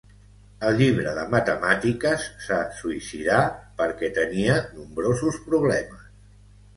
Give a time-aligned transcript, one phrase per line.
[0.67, 3.41] El llibre de matemàtiques se suïcidà
[3.81, 6.09] perquè tenia nombrosos problemes.